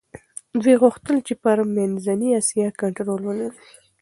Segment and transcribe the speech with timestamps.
[0.61, 3.49] دوی غوښتل چي پر منځنۍ اسیا کنټرول ولري.